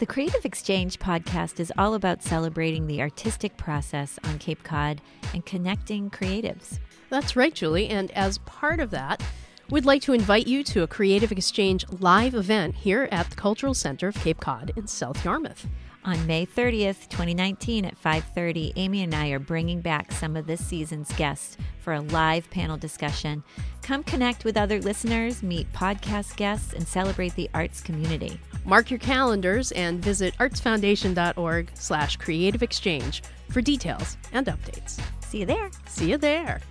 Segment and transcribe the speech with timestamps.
[0.00, 5.02] The Creative Exchange podcast is all about celebrating the artistic process on Cape Cod
[5.34, 6.78] and connecting creatives.
[7.10, 7.88] That's right, Julie.
[7.88, 9.22] And as part of that,
[9.68, 13.74] we'd like to invite you to a Creative Exchange live event here at the Cultural
[13.74, 15.66] Center of Cape Cod in South Yarmouth.
[16.02, 20.64] On May 30th, 2019 at 5:30, Amy and I are bringing back some of this
[20.64, 23.44] season's guests for a live panel discussion.
[23.82, 28.40] Come connect with other listeners, meet podcast guests, and celebrate the arts community.
[28.64, 34.98] Mark your calendars and visit artsfoundation.org slash creative exchange for details and updates.
[35.20, 35.70] See you there.
[35.86, 36.62] See you there.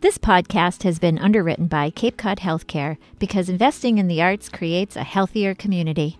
[0.00, 4.96] This podcast has been underwritten by Cape Cod Healthcare because investing in the arts creates
[4.96, 6.19] a healthier community.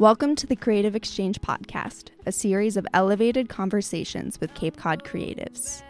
[0.00, 5.82] Welcome to the Creative Exchange Podcast, a series of elevated conversations with Cape Cod creatives.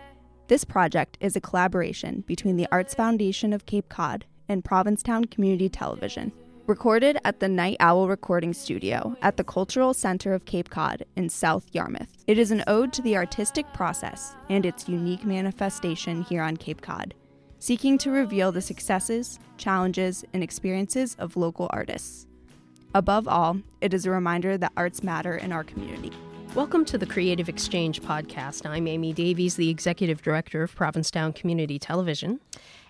[0.49, 5.69] This project is a collaboration between the Arts Foundation of Cape Cod and Provincetown Community
[5.69, 6.33] Television.
[6.67, 11.29] Recorded at the Night Owl Recording Studio at the Cultural Center of Cape Cod in
[11.29, 12.25] South Yarmouth.
[12.27, 16.81] It is an ode to the artistic process and its unique manifestation here on Cape
[16.81, 17.15] Cod,
[17.61, 22.27] seeking to reveal the successes, challenges, and experiences of local artists.
[22.93, 26.11] Above all, it is a reminder that arts matter in our community.
[26.57, 28.69] Welcome to the Creative Exchange podcast.
[28.69, 32.41] I'm Amy Davies, the Executive Director of Provincetown Community Television.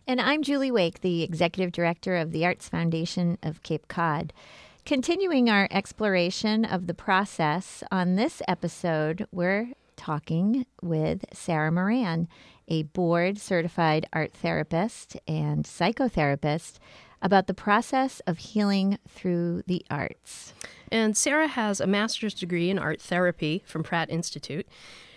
[0.07, 4.33] And I'm Julie Wake, the Executive Director of the Arts Foundation of Cape Cod.
[4.87, 12.27] Continuing our exploration of the process, on this episode, we're talking with Sara Moran,
[12.69, 16.79] a board certified art therapist and psychotherapist
[17.23, 20.55] about the process of healing through the arts.
[20.91, 24.67] And Sara has a master's degree in art therapy from Pratt Institute.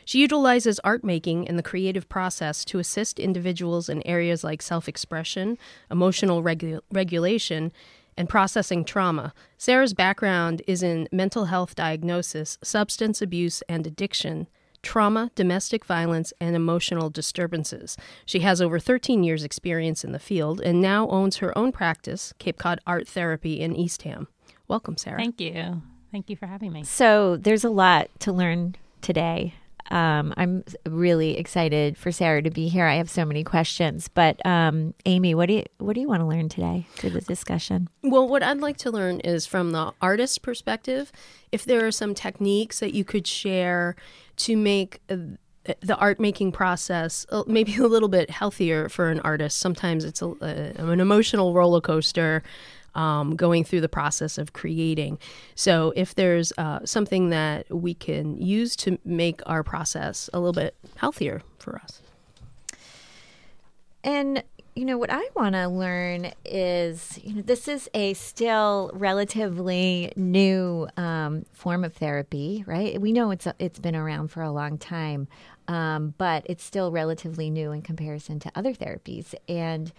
[0.05, 4.89] She utilizes art making and the creative process to assist individuals in areas like self
[4.89, 5.57] expression,
[5.89, 7.71] emotional regu- regulation,
[8.17, 9.33] and processing trauma.
[9.57, 14.47] Sara's background is in mental health diagnosis, substance abuse, and addiction
[14.83, 17.97] trauma, domestic violence, and emotional disturbances.
[18.25, 22.33] She has over 13 years' experience in the field and now owns her own practice,
[22.37, 24.27] Cape Cod Art Therapy in Eastham.
[24.67, 25.17] Welcome, Sara.
[25.17, 25.81] Thank you.
[26.11, 26.83] Thank you for having me.
[26.83, 29.55] So, there's a lot to learn today.
[29.91, 32.85] Um, I'm really excited for Sara to be here.
[32.85, 36.21] I have so many questions, but um, Amy, what do you what do you want
[36.21, 37.89] to learn today through the discussion?
[38.01, 41.11] Well, what I'd like to learn is from the artist's perspective,
[41.51, 43.95] if there are some techniques that you could share
[44.37, 45.17] to make uh,
[45.81, 49.59] the art making process uh, maybe a little bit healthier for an artist.
[49.59, 52.43] Sometimes it's a, uh, an emotional roller coaster.
[52.95, 55.17] Um, going through the process of creating.
[55.55, 60.53] So, if there's uh, something that we can use to make our process a little
[60.53, 62.03] bit healthier for us.
[64.03, 64.43] And
[64.75, 70.11] you know what I want to learn is you know this is a still relatively
[70.15, 72.99] new um, form of therapy, right?
[72.99, 75.27] We know it's it's been around for a long time,
[75.67, 79.35] um, but it's still relatively new in comparison to other therapies.
[79.47, 79.91] And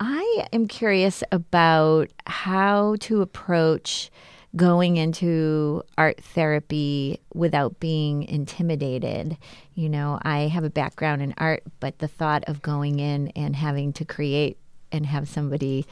[0.00, 4.10] I am curious about how to approach
[4.54, 9.36] going into art therapy without being intimidated.
[9.74, 13.56] You know, I have a background in art, but the thought of going in and
[13.56, 14.58] having to create
[14.90, 15.86] and have somebody,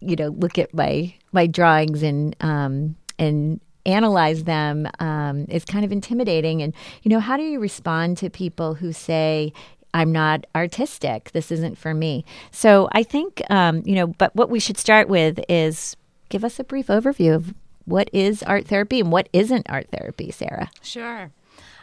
[0.00, 5.84] you know, look at my my drawings and um, and analyze them um, is kind
[5.84, 6.60] of intimidating.
[6.60, 9.54] And you know, how do you respond to people who say,
[9.92, 11.32] I'm not artistic.
[11.32, 12.24] This isn't for me.
[12.52, 15.96] So I think, um, you know, but what we should start with is
[16.28, 17.54] give us a brief overview of
[17.90, 20.70] what is art therapy and what isn't art therapy, Sara?
[20.82, 21.30] Sure.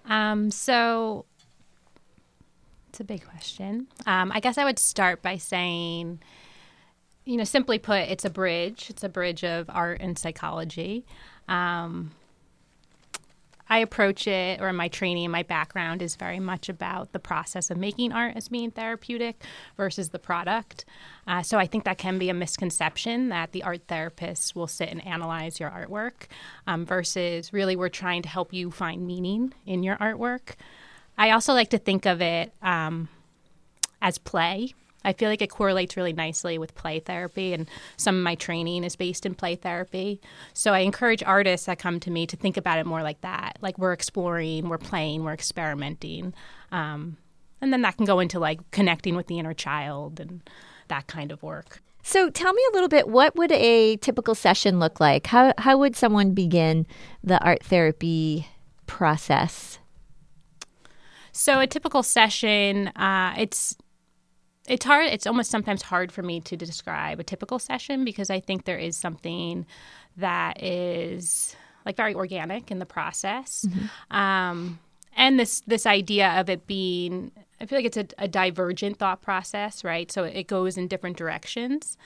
[0.06, 1.25] Um, so
[2.90, 3.88] it's a big question.
[4.06, 6.19] Um, I guess I would start by saying,
[7.25, 8.88] you know, simply put, it's a bridge.
[8.90, 11.06] It's a bridge of art and psychology.
[11.47, 12.12] Um,
[13.69, 17.78] I approach it, or my training my background is very much about the process of
[17.78, 19.44] making art as being therapeutic
[19.75, 20.85] versus the product.
[21.28, 24.89] Uh, so I think that can be a misconception that the art therapists will sit
[24.89, 26.27] and analyze your artwork
[26.66, 30.56] um, versus really we're trying to help you find meaning in your artwork.
[31.18, 33.09] I also like to think of it um,
[34.01, 34.74] as play.
[35.03, 38.83] I feel like it correlates really nicely with play therapy, and some of my training
[38.83, 40.19] is based in play therapy.
[40.53, 43.57] So I encourage artists that come to me to think about it more like that.
[43.61, 46.33] Like we're exploring, we're playing, we're experimenting.
[46.71, 47.17] Um,
[47.61, 50.41] and then that can go into like connecting with the inner child and
[50.88, 51.81] that kind of work.
[52.03, 55.27] So tell me a little bit what would a typical session look like?
[55.27, 56.88] How how would someone begin
[57.23, 58.47] the art therapy
[58.85, 59.79] process?
[61.33, 63.75] So a typical session, uh, it's
[64.67, 68.39] it's hard it's almost sometimes hard for me to describe a typical session because i
[68.39, 69.65] think there is something
[70.17, 71.55] that is
[71.87, 73.65] like very organic in the process.
[74.11, 74.77] Um,
[75.15, 79.21] and this this idea of it being I feel like it's a, a divergent thought
[79.23, 80.11] process, right?
[80.11, 81.97] So it goes in different directions.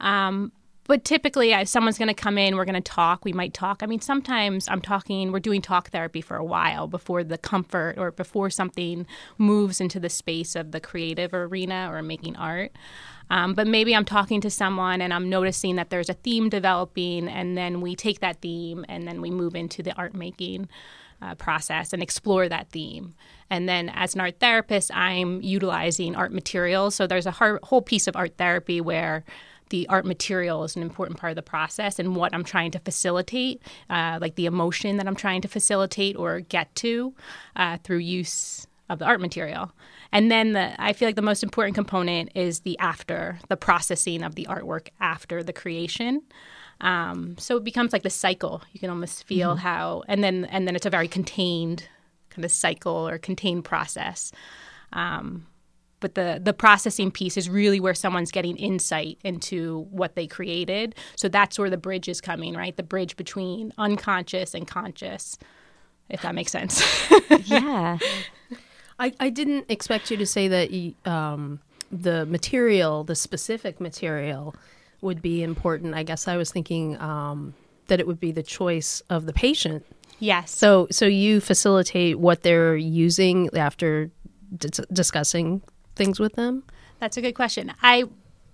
[0.00, 0.50] Um,
[0.88, 3.24] but typically, if someone's going to come in, we're going to talk.
[3.24, 3.82] We might talk.
[3.82, 7.96] I mean, sometimes I'm talking, we're doing talk therapy for a while before the comfort
[7.98, 9.06] or before something
[9.38, 12.72] moves into the space of the creative arena or making art.
[13.28, 17.28] Um, but maybe I'm talking to someone and I'm noticing that there's a theme developing,
[17.28, 20.68] and then we take that theme and then we move into the art making
[21.20, 23.14] uh, process and explore that theme.
[23.50, 26.94] And then as an art therapist, I'm utilizing art materials.
[26.94, 29.24] So there's a har- whole piece of art therapy where
[29.70, 32.78] the art material is an important part of the process and what I'm trying to
[32.78, 37.14] facilitate, uh, like the emotion that I'm trying to facilitate or get to
[37.56, 39.72] uh, through use of the art material.
[40.12, 44.22] And then the, I feel like the most important component is the after, the processing
[44.22, 46.22] of the artwork after the creation.
[46.80, 48.62] Um, so it becomes like the cycle.
[48.72, 49.60] You can almost feel mm-hmm.
[49.60, 51.88] how, and then and then it's a very contained
[52.30, 54.30] kind of cycle or contained process.
[54.92, 55.46] Um,
[56.00, 60.94] but the the processing piece is really where someone's getting insight into what they created.
[61.16, 62.76] So that's where the bridge is coming, right?
[62.76, 65.38] The bridge between unconscious and conscious,
[66.08, 66.82] if that makes sense.
[67.44, 67.98] yeah.
[68.98, 71.60] I, I didn't expect you to say that um,
[71.92, 74.54] the material, the specific material,
[75.02, 75.94] would be important.
[75.94, 77.54] I guess I was thinking um,
[77.88, 79.84] that it would be the choice of the patient.
[80.18, 80.56] Yes.
[80.56, 84.10] So so you facilitate what they're using after
[84.56, 85.62] d- discussing
[85.96, 86.62] things with them.
[87.00, 87.72] That's a good question.
[87.82, 88.04] I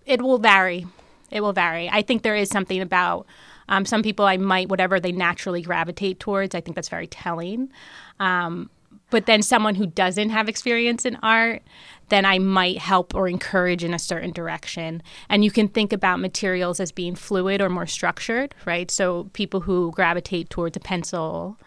[0.06, 0.86] it will vary.
[1.30, 1.88] It will vary.
[1.90, 3.26] I think there is something about
[3.68, 6.54] um, some people I might whatever they naturally gravitate towards.
[6.54, 7.70] I think that's very telling.
[8.18, 8.70] Um,
[9.10, 11.62] but then someone who doesn't have experience in art,
[12.08, 15.02] then I might help or encourage in a certain direction.
[15.28, 18.90] And you can think about materials as being fluid or more structured, right?
[18.90, 21.58] So people who gravitate towards a pencil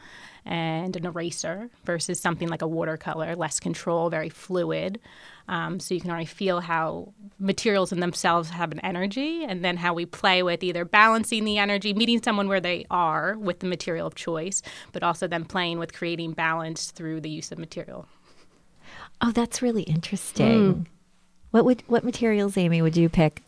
[0.45, 4.99] and an eraser versus something like a watercolor, less control, very fluid.
[5.47, 9.77] Um, so you can already feel how materials in themselves have an energy, and then
[9.77, 13.67] how we play with either balancing the energy, meeting someone where they are with the
[13.67, 14.61] material of choice,
[14.91, 18.07] but also then playing with creating balance through the use of material.
[19.21, 20.73] Oh, that's really interesting.
[20.73, 20.85] Mm.
[21.51, 23.41] What would what materials, Amy, would you pick?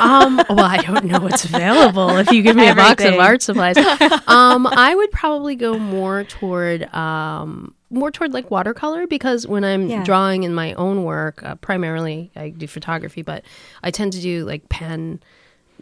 [0.00, 2.16] Um, well, I don't know what's available.
[2.16, 3.76] If you give me a box of art supplies,
[4.26, 9.88] um, I would probably go more toward um, more toward like watercolor because when I'm
[9.88, 10.04] yeah.
[10.04, 13.44] drawing in my own work, uh, primarily I do photography, but
[13.82, 15.20] I tend to do like pen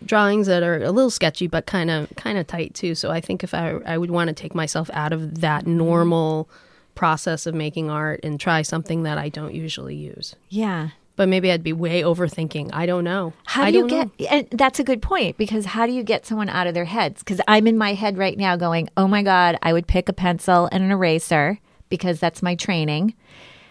[0.04, 2.94] drawings that are a little sketchy but kind of kind of tight too.
[2.94, 6.48] So I think if I I would want to take myself out of that normal
[6.94, 10.34] process of making art and try something that I don't usually use.
[10.48, 10.90] Yeah.
[11.16, 12.70] But maybe I'd be way overthinking.
[12.72, 13.32] I don't know.
[13.46, 14.08] How do you get?
[14.20, 14.26] Know.
[14.26, 17.22] And that's a good point because how do you get someone out of their heads?
[17.22, 20.12] Because I'm in my head right now going, "Oh my god, I would pick a
[20.12, 21.58] pencil and an eraser
[21.88, 23.14] because that's my training."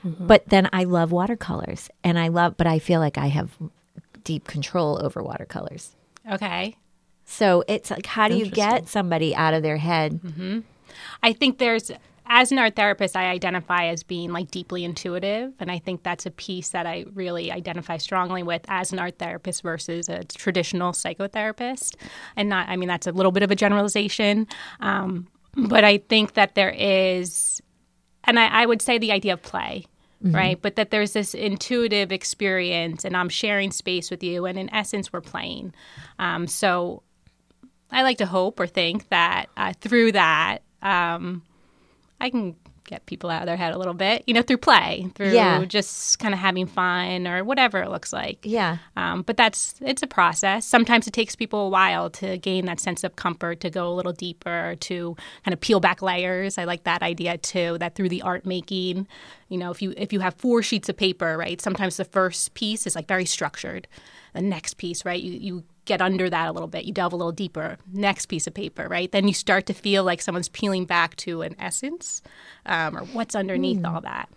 [0.04, 0.28] Mm-hmm.
[0.28, 3.58] But then I love watercolors, and I love, but I feel like I have
[4.24, 5.96] deep control over watercolors.
[6.30, 6.76] Okay.
[7.26, 10.22] So it's like, how do you get somebody out of their head?
[10.22, 10.60] Mm-hmm.
[11.24, 11.92] I think there's
[12.28, 15.54] as an art therapist, I identify as being like deeply intuitive.
[15.60, 19.20] And I think that's a piece that I really identify strongly with as an art
[19.20, 21.96] therapist versus a traditional psychotherapist.
[22.36, 24.48] And not, I mean, that's a little bit of a generalization.
[24.80, 27.62] Um, but I think that there is,
[28.24, 29.86] and I, I would say the idea of play.
[30.24, 30.36] Mm-hmm.
[30.36, 30.62] Right.
[30.62, 34.46] But that there's this intuitive experience, and I'm sharing space with you.
[34.46, 35.74] And in essence, we're playing.
[36.18, 37.04] Um, so
[37.92, 41.44] I like to hope or think that uh, through that, um,
[42.20, 42.56] I can
[42.86, 45.64] get people out of their head a little bit, you know, through play, through yeah.
[45.66, 48.40] just kind of having fun or whatever it looks like.
[48.44, 48.78] Yeah.
[48.96, 50.66] Um, but that's it's a process.
[50.66, 53.94] Sometimes it takes people a while to gain that sense of comfort, to go a
[53.94, 56.58] little deeper, to kind of peel back layers.
[56.58, 57.78] I like that idea too.
[57.80, 59.08] That through the art making,
[59.50, 61.60] you know, if you if you have four sheets of paper, right?
[61.60, 63.88] Sometimes the first piece is like very structured.
[64.34, 65.22] The next piece, right?
[65.22, 66.86] You you get under that a little bit.
[66.86, 67.78] You delve a little deeper.
[67.94, 69.12] Next piece of paper, right?
[69.12, 72.22] Then you start to feel like someone's peeling back to an essence
[72.66, 73.94] um, or what's underneath mm.
[73.94, 74.30] all that.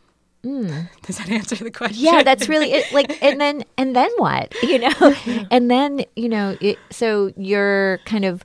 [0.45, 0.89] Mm.
[1.03, 2.05] Does that answer the question?
[2.05, 2.93] Yeah, that's really it.
[2.93, 4.55] Like, and then and then what?
[4.63, 5.15] You know,
[5.51, 8.45] and then you know, it, so you're kind of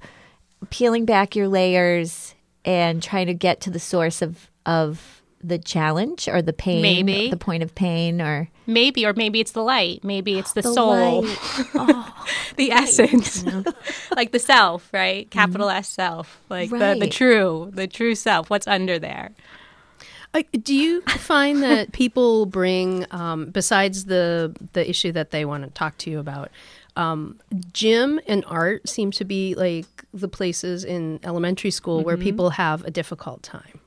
[0.69, 2.33] peeling back your layers
[2.63, 7.29] and trying to get to the source of of the challenge or the pain, maybe
[7.29, 10.73] the point of pain, or maybe, or maybe it's the light, maybe it's the, the
[10.73, 12.83] soul, oh, the right.
[12.83, 13.43] essence,
[14.15, 15.25] like the self, right?
[15.25, 15.39] Mm-hmm.
[15.39, 15.77] Capital mm-hmm.
[15.77, 16.93] S self, like right.
[16.93, 18.49] the the true, the true self.
[18.49, 19.31] What's under there?
[20.63, 25.69] do you find that people bring, um, besides the the issue that they want to
[25.71, 26.49] talk to you about,
[26.95, 27.39] um,
[27.71, 32.83] gym and art seem to be like the places in elementary school where people have
[32.85, 33.79] a difficult time.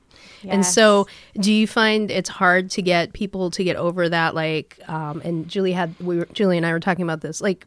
[0.43, 1.07] And so,
[1.39, 4.35] do you find it's hard to get people to get over that?
[4.35, 7.41] Like, um, and Julie had we were, Julie and I were talking about this.
[7.41, 7.65] Like,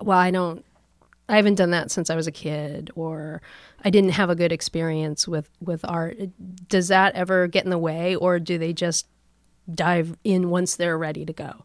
[0.00, 0.64] well, I don't,
[1.28, 3.42] I haven't done that since I was a kid, or
[3.84, 6.18] I didn't have a good experience with with art.
[6.68, 9.06] Does that ever get in the way, or do they just
[9.72, 11.64] dive in once they're ready to go?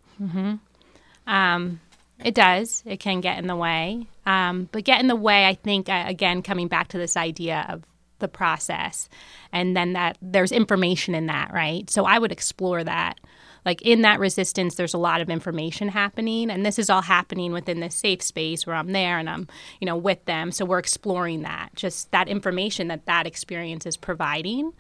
[1.28, 1.80] Um,
[2.24, 2.84] it does.
[2.86, 4.08] It can get in the way.
[4.26, 7.66] Um, but get in the way, I think, uh, again, coming back to this idea
[7.70, 7.84] of
[8.26, 9.08] the process
[9.52, 11.88] and then that there's information in that, right?
[11.90, 13.20] So I would explore that.
[13.66, 17.52] Like in that resistance, there's a lot of information happening, and this is all happening
[17.52, 19.48] within this safe space where I'm there and I'm,
[19.80, 20.52] you know, with them.
[20.52, 24.72] So we're exploring that, just that information that that experience is providing.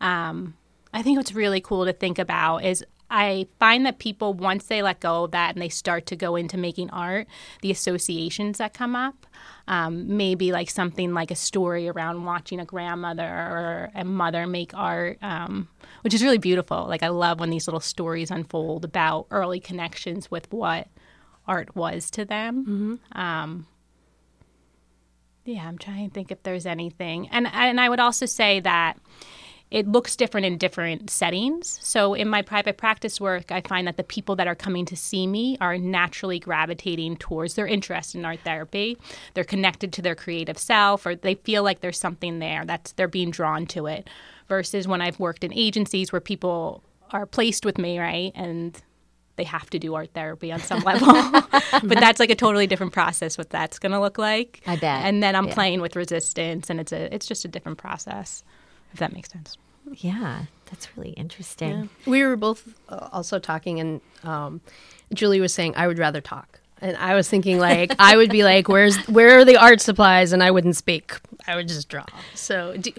[0.00, 0.56] Um,
[0.92, 4.82] I think what's really cool to think about is I find that people, once they
[4.82, 7.26] let go of that and they start to go into making art,
[7.62, 9.26] the associations that come up,
[9.66, 14.74] um, maybe like something like a story around watching a grandmother or a mother make
[14.74, 15.68] art, um,
[16.02, 16.86] which is really beautiful.
[16.86, 20.88] Like, I love when these little stories unfold about early connections with what
[21.46, 23.00] art was to them.
[23.12, 23.66] Um,
[25.46, 28.98] yeah, I'm trying to think if there's anything, and and I would also say that
[29.70, 31.78] it looks different in different settings.
[31.82, 34.96] So in my private practice work, I find that the people that are coming to
[34.96, 38.96] see me are naturally gravitating towards their interest in art therapy.
[39.34, 43.08] They're connected to their creative self or they feel like there's something there that's they're
[43.08, 44.08] being drawn to it.
[44.48, 48.32] Versus when I've worked in agencies where people are placed with me, right?
[48.34, 48.80] And
[49.36, 51.06] they have to do art therapy on some level.
[51.82, 54.62] but that's like a totally different process what that's going to look like.
[54.66, 55.04] I bet.
[55.04, 55.54] And then I'm Yeah.
[55.54, 58.42] playing with resistance and it's a it's just a different process.
[58.92, 59.56] If that makes sense.
[59.92, 61.88] Yeah, that's really interesting.
[62.06, 64.60] We were both uh, also talking, and um,
[65.14, 68.44] Julie was saying I would rather talk, and I was thinking like I would be
[68.44, 71.14] like, "Where's where are the art supplies?" And I wouldn't speak;
[71.46, 72.04] I would just draw.
[72.34, 72.92] So, do,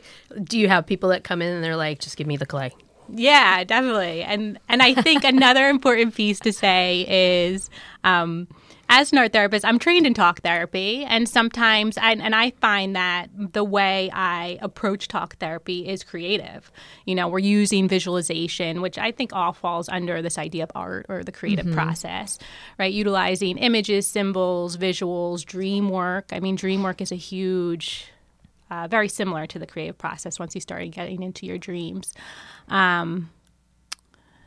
[0.43, 2.71] do you have people that come in and they're like, "Just give me the clay"?
[3.11, 4.23] Yeah, definitely.
[4.23, 7.05] And and I think another important piece to say
[7.53, 7.69] is
[8.03, 8.47] um,
[8.89, 12.95] as an art therapist, I'm trained in talk therapy, and sometimes, I, and I find
[12.95, 16.71] that the way I approach talk therapy is creative.
[17.05, 21.05] You know, we're using visualization, which I think all falls under this idea of art
[21.07, 22.39] or the creative process,
[22.79, 22.91] right?
[22.91, 26.29] Utilizing images, symbols, visuals, dream work.
[26.31, 28.11] I mean, dream work is a huge
[28.71, 32.13] uh, very similar to the creative process once you start getting into your dreams.
[32.67, 33.29] Um,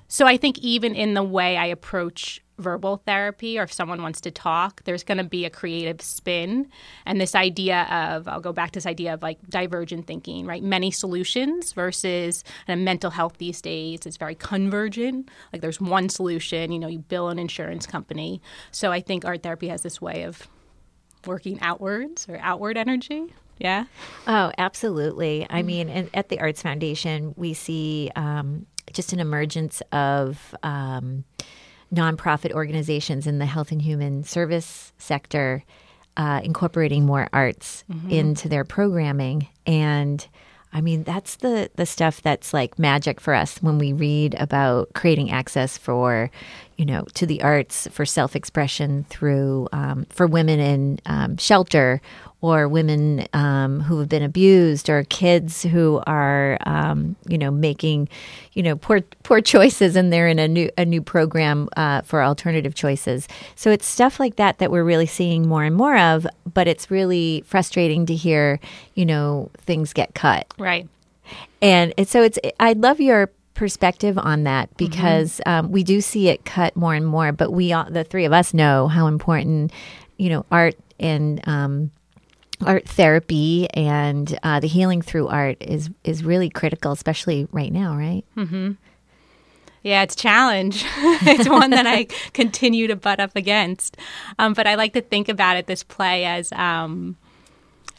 [0.08, 4.21] so I think even in the way I approach verbal therapy, or if someone wants
[4.23, 6.69] to talk, there's going to be a creative spin.
[7.04, 10.62] And this idea of, I'll go back to this idea of like divergent thinking, right?
[10.62, 15.31] Many solutions versus and mental health these days is very convergent.
[15.52, 18.40] Like there's one solution, you know, you bill an insurance company.
[18.71, 20.49] So I think art therapy has this way of
[21.26, 23.35] working outwards or outward energy.
[23.59, 23.85] Yeah.
[24.26, 25.47] Oh, absolutely.
[25.49, 31.25] I mean, and at the Arts Foundation, we see um, just an emergence of um,
[31.92, 35.62] nonprofit organizations in the health and human service sector
[36.16, 39.49] uh, incorporating more arts into their programming.
[39.66, 40.26] And
[40.72, 44.92] I mean, that's the, the stuff that's like magic for us when we read about
[44.94, 46.30] creating access for,
[46.76, 52.00] you know, to the arts for self expression through um, for women in um, shelter
[52.41, 58.09] or women um, who have been abused or kids who are, um, you know, making,
[58.52, 62.23] you know, poor poor choices and they're in a new a new program uh, for
[62.23, 63.29] alternative choices.
[63.55, 66.26] So it's stuff like that that we're really seeing more and more of.
[66.52, 68.59] But it's really frustrating to hear,
[68.95, 70.52] you know, things get cut.
[70.59, 70.88] Right.
[71.62, 76.28] And it's, so it's, I love your perspective on that because um, we do see
[76.28, 79.73] it cut more and more, but we, all, the three of us know how important,
[80.16, 81.90] you know, art and, um,
[82.64, 87.97] art therapy and uh, the healing through art is is really critical, especially right now,
[87.97, 88.25] right?
[89.82, 90.85] Yeah, it's challenge.
[90.97, 93.97] it's one that I continue to butt up against.
[94.38, 97.16] Um, but I like to think about it, this play, as um,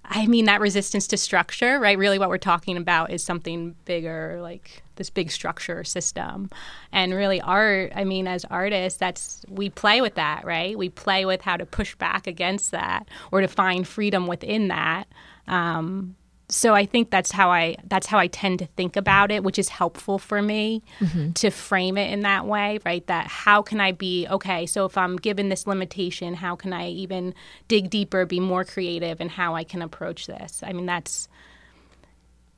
[0.06, 1.98] I mean, that resistance to structure, right?
[1.98, 6.50] Really, what we're talking about is something bigger, like this big structure system.
[6.92, 10.78] And really, art, I mean, as artists, that's, we play with that, right?
[10.78, 15.08] We play with how to push back against that or to find freedom within that.
[15.48, 16.16] Um,
[16.50, 19.58] so I think that's how I that's how I tend to think about it, which
[19.58, 20.84] is helpful for me
[21.36, 23.06] to frame it in that way, right?
[23.08, 24.66] That how can I be okay?
[24.66, 27.34] So if I'm given this limitation, how can I even
[27.68, 30.62] dig deeper, be more creative, in how I can approach this?
[30.64, 31.28] I mean, that's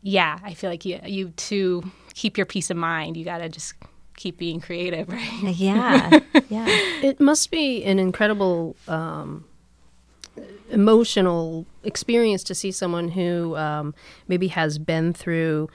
[0.02, 0.40] yeah.
[0.44, 3.76] I feel like you you to keep your peace of mind, you got to just
[4.16, 5.44] keep being creative, right?
[5.44, 6.20] Yeah,
[6.50, 6.66] yeah.
[7.04, 9.46] It must be an incredible um,
[10.72, 13.94] emotional experience to see someone who um,
[14.28, 15.70] maybe has been through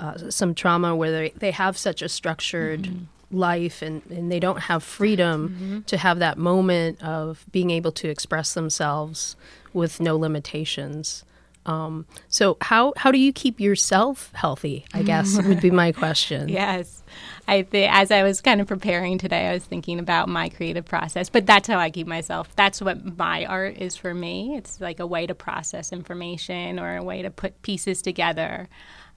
[0.00, 3.36] uh, some trauma where they, they have such a structured mm-hmm.
[3.36, 5.80] life and, and they don't have freedom mm-hmm.
[5.82, 9.36] to have that moment of being able to express themselves
[9.72, 11.24] with no limitations.
[11.66, 14.84] Um, so how how do you keep yourself healthy?
[14.92, 16.48] I guess would be my question.
[16.48, 17.02] yes,
[17.48, 20.84] I think as I was kind of preparing today, I was thinking about my creative
[20.84, 21.28] process.
[21.28, 22.54] But that's how I keep myself.
[22.56, 24.56] That's what my art is for me.
[24.56, 28.68] It's like a way to process information or a way to put pieces together,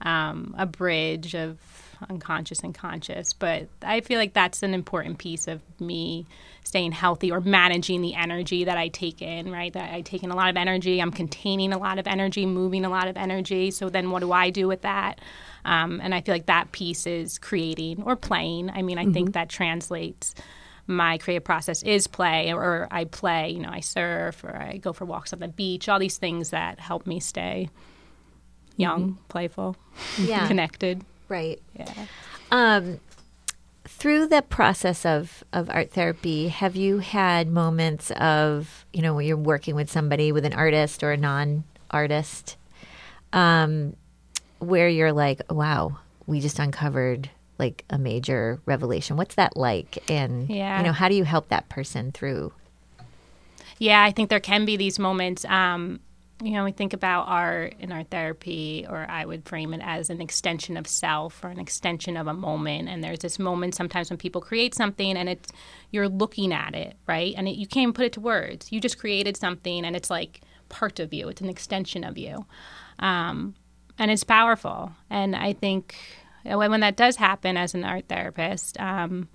[0.02, 1.58] um, a bridge of
[2.08, 3.32] unconscious and conscious.
[3.32, 6.26] But I feel like that's an important piece of me
[6.64, 9.72] staying healthy or managing the energy that I take in, right?
[9.72, 12.84] That I take in a lot of energy, I'm containing a lot of energy, moving
[12.84, 13.70] a lot of energy.
[13.70, 15.20] So then what do I do with that?
[15.64, 18.70] Um, and I feel like that piece is creating or playing.
[18.70, 19.12] I mean, I mm-hmm.
[19.12, 20.34] think that translates
[20.86, 24.92] my creative process is play or I play, you know, I surf or I go
[24.92, 27.68] for walks on the beach, all these things that help me stay
[28.76, 29.22] young, mm-hmm.
[29.28, 29.76] playful,
[30.18, 30.46] yeah.
[30.48, 31.04] connected.
[31.28, 31.60] Right.
[31.74, 32.06] Yeah.
[32.50, 33.00] Um,
[33.84, 39.26] through the process of, of art therapy, have you had moments of, you know, when
[39.26, 42.56] you're working with somebody, with an artist or a non artist,
[43.32, 43.96] um,
[44.58, 49.16] where you're like, wow, we just uncovered like a major revelation?
[49.16, 49.98] What's that like?
[50.10, 50.78] And, yeah.
[50.78, 52.52] you know, how do you help that person through?
[53.78, 55.44] Yeah, I think there can be these moments.
[55.44, 56.00] Um,
[56.42, 60.08] you know, we think about art in our therapy, or I would frame it as
[60.08, 62.88] an extension of self or an extension of a moment.
[62.88, 65.50] And there's this moment sometimes when people create something and it's
[65.90, 67.34] you're looking at it, right?
[67.36, 68.70] And it, you can't even put it to words.
[68.70, 72.46] You just created something and it's like part of you, it's an extension of you.
[73.00, 73.54] Um,
[73.98, 74.92] and it's powerful.
[75.10, 75.96] And I think
[76.44, 79.28] when, that does happen as an art therapist, um,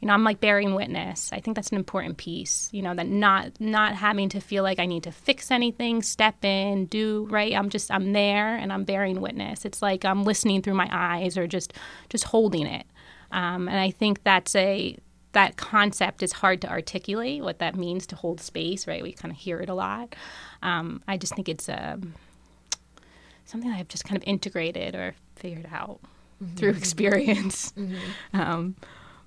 [0.00, 1.32] you know i'm like bearing witness.
[1.32, 4.78] I think that's an important piece you know that not not having to feel like
[4.78, 7.54] i need to fix anything step in do right?
[7.54, 9.64] I'm just i'm there and i'm bearing witness.
[9.64, 11.72] It's like i'm listening through my eyes or just
[12.08, 12.86] just holding it.
[13.32, 14.96] Um, and i think that's a
[15.32, 19.02] that concept is hard to articulate what that means to hold space right?
[19.02, 20.14] We kind of hear it a lot.
[20.62, 22.14] Um, i just think it's a um,
[23.44, 26.00] something i've just kind of integrated or figured out
[26.42, 26.54] mm-hmm.
[26.56, 27.72] through experience.
[27.72, 28.40] Mm-hmm.
[28.40, 28.76] um,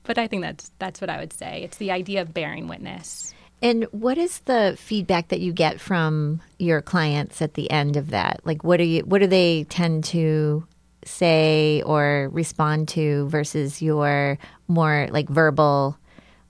[0.03, 1.61] but I think that's that's what I would say.
[1.63, 3.33] It's the idea of bearing witness.
[3.61, 8.09] And what is the feedback that you get from your clients at the end of
[8.09, 8.41] that?
[8.43, 10.65] Like what do you what do they tend to
[11.05, 14.37] say or respond to versus your
[14.67, 15.97] more like verbal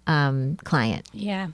[0.08, 1.08] um, client?
[1.14, 1.50] Yeah.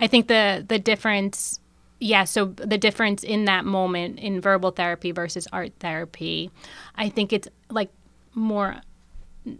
[0.00, 1.60] I think the the difference
[2.00, 6.50] yeah, so the difference in that moment in verbal therapy versus art therapy,
[6.94, 7.90] I think it's like
[8.34, 8.76] more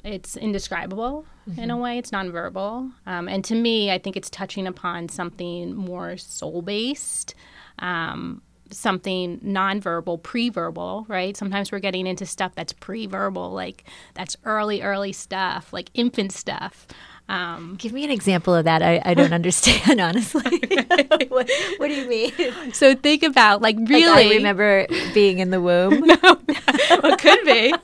[0.04, 1.60] it's indescribable mm-hmm.
[1.60, 1.98] in a way.
[1.98, 7.34] It's nonverbal, um, and to me, I think it's touching upon something more soul based.
[7.78, 11.36] Um, something nonverbal, pre-verbal, right?
[11.36, 16.86] Sometimes we're getting into stuff that's pre-verbal, like that's early, early stuff, like infant stuff.
[17.28, 18.82] Um, Give me an example of that.
[18.82, 20.42] I, I don't understand, honestly.
[21.28, 22.72] what, what, do you mean?
[22.72, 24.06] So think about like really.
[24.06, 26.00] Like I remember being in the womb.
[26.06, 26.40] no,
[27.02, 27.74] well, could be.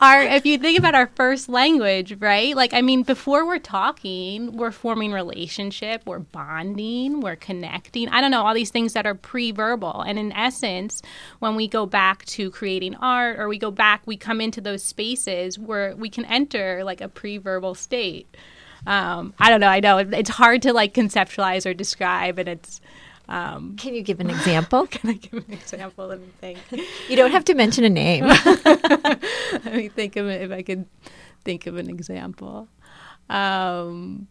[0.00, 2.54] Our if you think about our first language, right?
[2.54, 8.08] Like I mean, before we're talking, we're forming relationship, we're bonding, we're connecting.
[8.08, 11.02] I don't know all these things that are pre-verbal, and in essence,
[11.38, 14.82] when we go back to creating art or we go back, we come into those
[14.82, 18.36] spaces where we can enter like a pre-verbal state
[18.86, 19.68] um, I don't know.
[19.68, 22.80] I know it's hard to like conceptualize or describe, and it's.
[23.28, 24.86] Um, can you give an example?
[24.90, 26.06] can I give an example?
[26.06, 26.58] Let me think.
[27.08, 28.24] You don't have to mention a name.
[28.64, 30.86] Let me think of it if I could
[31.44, 32.68] think of an example.
[33.28, 34.28] Um,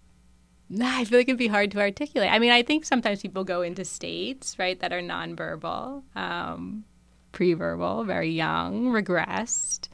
[0.81, 2.31] I feel like it'd be hard to articulate.
[2.31, 6.83] I mean, I think sometimes people go into states, right, that are nonverbal, um,
[7.31, 9.89] pre-verbal, very young, regressed.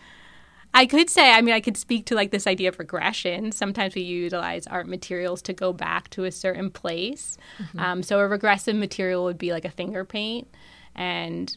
[0.74, 3.52] I could say, I mean, I could speak to like this idea of regression.
[3.52, 7.38] Sometimes we utilize art materials to go back to a certain place.
[7.60, 7.80] Mm-hmm.
[7.80, 10.48] Um, so a regressive material would be like a finger paint,
[10.96, 11.56] and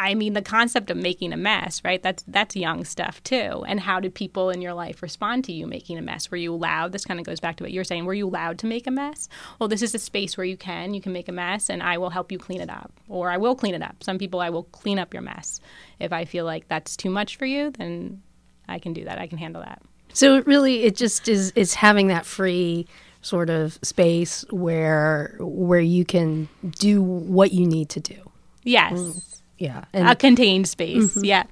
[0.00, 2.00] I mean, the concept of making a mess, right?
[2.00, 3.64] That's that's young stuff too.
[3.66, 6.30] And how did people in your life respond to you making a mess?
[6.30, 6.92] Were you allowed?
[6.92, 8.04] This kind of goes back to what you're saying.
[8.04, 9.28] Were you allowed to make a mess?
[9.58, 10.94] Well, this is a space where you can.
[10.94, 13.38] You can make a mess, and I will help you clean it up, or I
[13.38, 14.04] will clean it up.
[14.04, 15.60] Some people, I will clean up your mess.
[15.98, 18.22] If I feel like that's too much for you, then
[18.68, 19.18] I can do that.
[19.18, 19.82] I can handle that.
[20.12, 22.86] So really, it just is is having that free
[23.22, 28.30] sort of space where where you can do what you need to do.
[28.62, 28.92] Yes.
[28.92, 29.84] Mm, yeah.
[29.92, 31.14] And, a contained space.
[31.14, 31.24] Mm-hmm.
[31.24, 31.44] Yeah.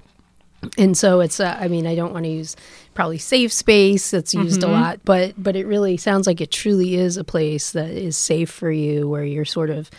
[0.77, 2.55] And so it's uh, I mean I don't want to use
[2.93, 4.71] probably safe space that's used mm-hmm.
[4.71, 8.17] a lot but but it really sounds like it truly is a place that is
[8.17, 9.91] safe for you where you're sort of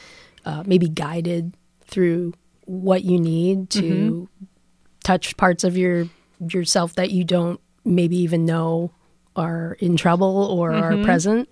[0.44, 1.54] uh, maybe guided
[1.87, 4.44] through what you need to Mm-hmm.
[5.04, 6.09] touch parts of your
[6.40, 8.92] yourself that you don't maybe even know
[9.37, 11.01] are in trouble or Mm-hmm.
[11.01, 11.48] are present.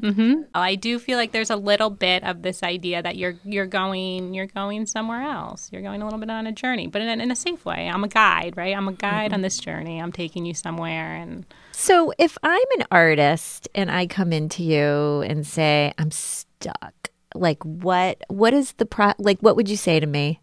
[0.55, 4.35] I do feel like there's a little bit of this idea that you're you're going
[4.35, 5.69] you're going somewhere else.
[5.73, 7.89] You're going a little bit on a journey, but in a, in a safe way.
[7.89, 8.77] I'm a guide, right?
[8.77, 10.01] I'm a guide on this journey.
[10.03, 15.23] I'm taking you somewhere, and So if I'm an artist and I come into you
[15.23, 20.01] and say I'm stuck, like what what is the pro like what would you say
[20.01, 20.41] to me?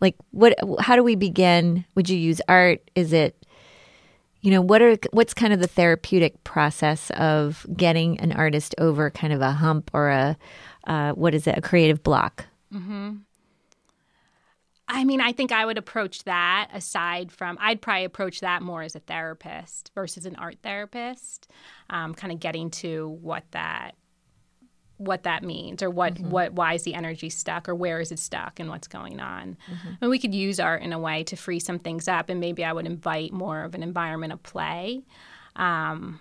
[0.00, 1.84] Like what how do we begin?
[1.94, 2.80] Would you use art?
[2.96, 3.43] Is it
[4.44, 9.08] you know, what are what's kind of the therapeutic process of getting an artist over
[9.08, 10.36] kind of a hump or a
[10.86, 12.44] uh, what is it, a creative block?
[14.86, 18.82] I mean, I think I would approach that aside from, I'd probably approach that more
[18.82, 21.50] as a therapist versus an art therapist,
[21.88, 23.92] um, kind of getting to what that
[24.98, 28.18] what that means or what what why is the energy stuck or where is it
[28.18, 29.56] stuck and what's going on.
[30.00, 32.64] And we could use art in a way to free some things up and maybe
[32.64, 35.02] i would invite more of an environment of play.
[35.56, 36.20] Um,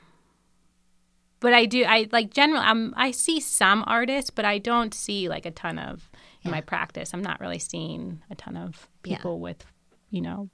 [1.40, 5.28] but i do i like generally I'm, i see some artists but i don't see
[5.30, 6.10] like a ton of
[6.46, 7.14] in my practice.
[7.14, 9.16] I'm not really seeing a ton of Yeah.
[9.18, 9.66] people with
[10.10, 10.50] you know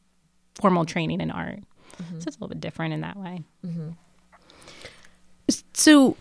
[0.61, 1.59] formal training in art.
[1.97, 3.43] So it's a little bit different in that way.
[5.73, 6.13] So, uh,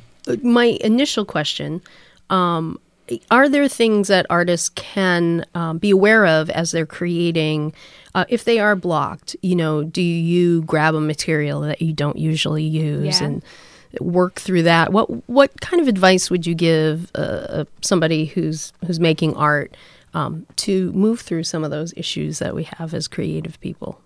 [0.42, 1.82] my initial question
[2.30, 2.78] um,
[3.30, 7.72] are there things that artists can um, be aware of as they're creating?
[8.14, 12.18] Uh, if they are blocked, you know, do you grab a material that you don't
[12.18, 13.26] usually use Yeah.
[13.26, 13.42] and
[14.00, 14.92] work through that?
[14.92, 19.74] What what kind of advice would you give uh, somebody who's who's making art
[20.14, 24.00] um, to move through some of those issues that we have as creative people?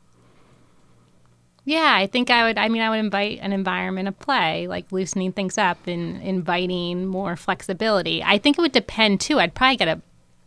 [1.65, 2.59] Yeah, I think I would.
[2.59, 7.07] I mean, I would invite an environment of play, like loosening things up and inviting
[7.07, 8.23] more flexibility.
[8.23, 9.39] I think it would depend too.
[9.39, 10.01] I'd probably get a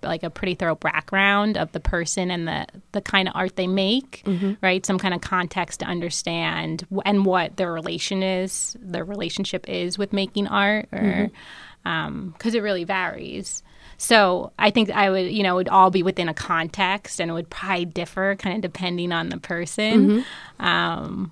[0.03, 3.67] like a pretty thorough background of the person and the the kind of art they
[3.67, 4.53] make, mm-hmm.
[4.61, 4.85] right?
[4.85, 9.97] Some kind of context to understand w- and what their relation is, their relationship is
[9.97, 11.89] with making art, or mm-hmm.
[11.89, 13.63] um, because it really varies.
[13.97, 17.31] So I think I would, you know, it would all be within a context, and
[17.31, 20.25] it would probably differ kind of depending on the person.
[20.59, 21.31] Um,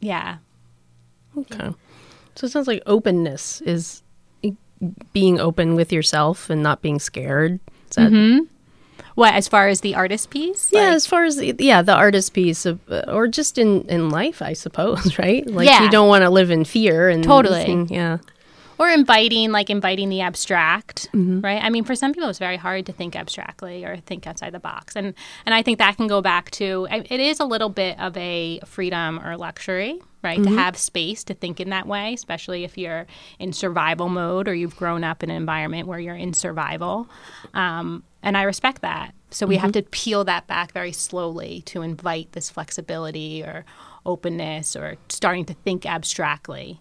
[0.00, 0.36] yeah,
[1.36, 1.72] Okay.
[2.34, 4.02] So it sounds like openness is
[5.12, 7.58] being open with yourself and not being scared.
[7.90, 8.46] Is that,
[9.16, 10.70] what as far as the artist piece?
[10.72, 13.82] Yeah, Like- as far as the, yeah, the artist piece of, uh, or just in
[13.88, 15.44] in life, I suppose, right?
[15.48, 15.82] Like Yeah.
[15.82, 17.86] you don't want to live in fear and Totally.
[17.90, 18.18] yeah.
[18.78, 21.40] Or inviting like inviting the abstract Mm-hmm.
[21.40, 21.62] right?
[21.62, 24.60] I mean for some people it's very hard to think abstractly or think outside the
[24.60, 24.96] box.
[24.96, 25.14] And
[25.46, 28.60] and i think that can go back to it is a little bit of a
[28.64, 30.56] freedom or luxury right Mm-hmm.
[30.56, 33.06] to have space to think in that way especially if you're
[33.38, 37.08] in survival mode or you've grown up in an environment where you're in survival.
[37.54, 39.14] Um, and i respect that.
[39.30, 43.64] So we have to peel that back very slowly to invite this flexibility or
[44.06, 46.80] openness or starting to think abstractly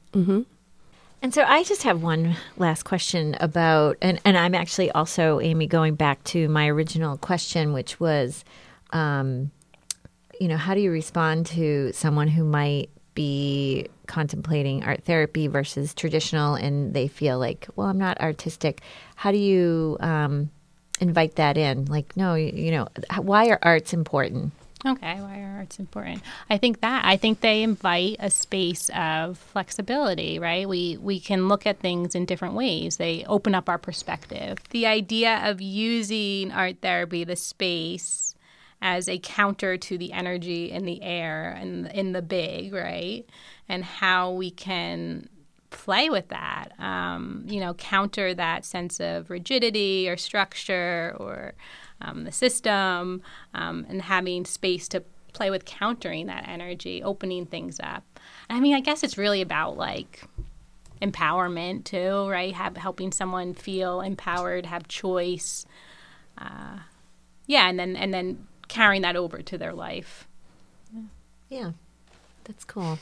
[1.21, 5.65] And so I just have one last question about, and, and I'm actually also, Amy,
[5.65, 8.45] going back to my original question, which was,
[8.91, 9.51] um,
[10.39, 15.95] you know, how do you respond to someone who might be contemplating art therapy versus
[15.95, 18.81] traditional and they feel like, well, I'm not artistic?
[19.15, 20.51] How do you um,
[20.99, 21.85] invite that in?
[21.85, 24.53] Like, no, you, you know, why are arts important?
[24.87, 26.21] Okay, why are arts important?
[26.49, 30.67] I think that I think they invite a space of flexibility, right?
[30.67, 32.97] We we can look at things in different ways.
[32.97, 34.57] They open up our perspective.
[34.69, 38.35] The idea of using art therapy, the space,
[38.81, 43.25] as a counter to the energy in the air and in the big, right?
[43.67, 45.27] And how we can
[45.69, 51.53] play with that, um, you know, counter that sense of rigidity or structure or
[52.01, 53.21] um, the system,
[53.53, 58.03] um, and having space to play with countering that energy, opening things up.
[58.49, 60.23] I mean, I guess it's really about like
[61.01, 62.53] empowerment too, right?
[62.53, 65.65] Have, helping someone feel empowered, have choice.
[66.37, 66.79] Uh,
[67.45, 70.27] yeah, and then and then carrying that over to their life.
[71.49, 71.71] Yeah,
[72.43, 72.99] that's cool.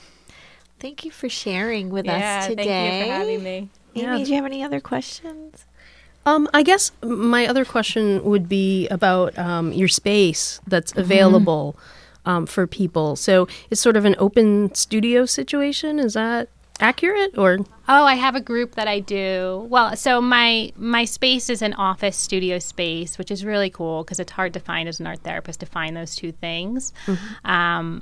[0.80, 2.66] Thank you for sharing with yeah, us today.
[2.66, 3.70] thank you for having me.
[3.96, 5.66] Amy, do you have any other questions?
[6.26, 11.02] Um, I guess my other question would be about um, your space that's Mm-hmm.
[11.02, 11.76] available
[12.26, 13.16] um, for people.
[13.16, 16.00] So it's sort of an open studio situation.
[16.00, 17.60] Is that accurate or?
[17.88, 19.68] Oh, I have a group that I do.
[19.70, 24.20] Well, so my my space is an office studio space, which is really cool because
[24.20, 26.92] it's hard to find as an art therapist to find those two things.
[27.44, 28.02] Um,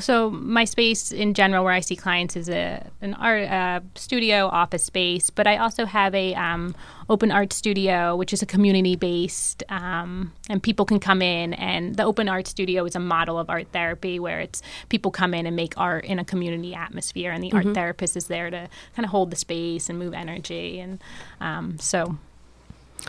[0.00, 4.46] so my space in general, where I see clients, is a an art uh, studio
[4.46, 5.30] office space.
[5.30, 6.74] But I also have a um,
[7.08, 11.54] open art studio, which is a community based, um, and people can come in.
[11.54, 15.34] And the open art studio is a model of art therapy, where it's people come
[15.34, 17.68] in and make art in a community atmosphere, and the mm-hmm.
[17.68, 20.80] art therapist is there to kind of hold the space and move energy.
[20.80, 21.02] And
[21.40, 22.18] um, so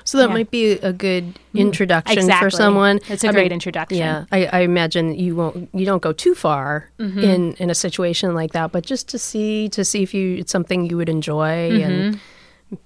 [0.04, 0.34] so that yeah.
[0.34, 1.58] might be a good mm-hmm.
[1.58, 2.46] introduction exactly.
[2.46, 3.00] for someone.
[3.08, 3.98] It's a I great mean, introduction.
[3.98, 7.20] Yeah, I, I, imagine you won't, you don't go too far mm-hmm.
[7.20, 10.52] in in a situation like that, but just to see to see if you it's
[10.52, 11.92] something you would enjoy mm-hmm.
[11.92, 12.20] and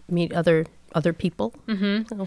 [0.08, 1.54] meet other other people.
[1.68, 2.24] Mm-hmm.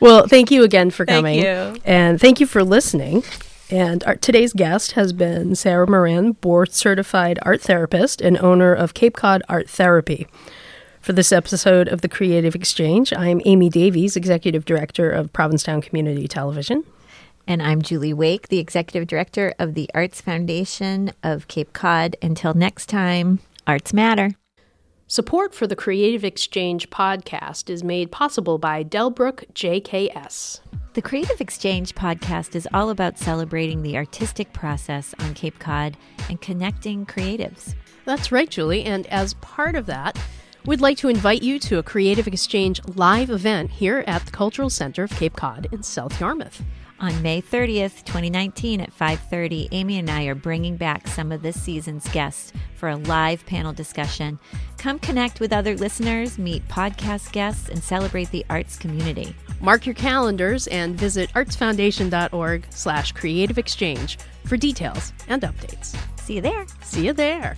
[0.00, 1.82] Well, thank you again for coming, thank you.
[1.84, 3.24] and thank you for listening.
[3.70, 8.94] And our, today's guest has been Sara Moran, board certified art therapist and owner of
[8.94, 10.26] Cape Cod Art Therapy.
[11.08, 16.28] For this episode of The Creative Exchange, I'm Amy Davies, Executive Director of Provincetown Community
[16.28, 16.84] Television.
[17.46, 22.14] And I'm Julie Wake, the Executive Director of the Arts Foundation of Cape Cod.
[22.20, 24.32] Until next time, arts matter.
[25.06, 30.60] Support for the Creative Exchange podcast is made possible by Delbrook JKS.
[30.92, 35.96] The Creative Exchange podcast is all about celebrating the artistic process on Cape Cod
[36.28, 37.74] and connecting creatives.
[38.04, 38.84] That's right, Julie.
[38.84, 40.18] And as part of that,
[40.66, 44.68] We'd like to invite you to a Creative Exchange live event here at the Cultural
[44.68, 46.62] Center of Cape Cod in South Yarmouth.
[47.00, 51.58] On May 30th, 2019 at 5:30, Amy and I are bringing back some of this
[51.58, 54.38] season's guests for a live panel discussion.
[54.78, 59.34] Come connect with other listeners, meet podcast guests, and celebrate the arts community.
[59.60, 65.96] Mark your calendars and visit artsfoundation.org slash creative exchange for details and updates.
[66.18, 66.66] See you there.
[66.82, 67.56] See you there.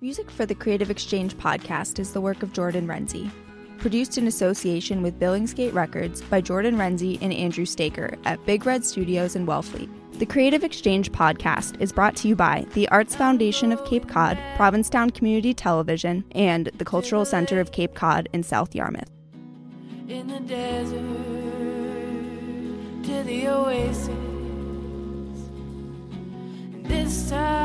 [0.00, 3.28] Music for the Creative Exchange podcast is the work of Jordan Renzi.
[3.78, 8.84] Produced in association with Billingsgate Records by Jordan Renzi and Andrew Staker at Big Red
[8.84, 9.90] Studios in Wellfleet.
[10.20, 14.38] The Creative Exchange podcast is brought to you by the Arts Foundation of Cape Cod,
[14.54, 19.10] Provincetown Community Television, and the Cultural Center of Cape Cod in South Yarmouth.
[20.06, 21.02] In the desert
[23.02, 24.08] to the oasis.
[26.84, 27.57] This time